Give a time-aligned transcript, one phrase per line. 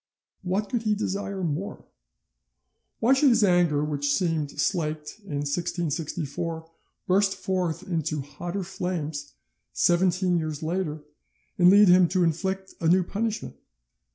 [0.41, 1.85] What could he desire more?
[3.01, 6.67] Why should his anger, which seemed slaked in 1664,
[7.05, 9.33] burst forth into hotter flames
[9.73, 11.03] seventeen years later,
[11.59, 13.57] and lead him to inflict a new punishment?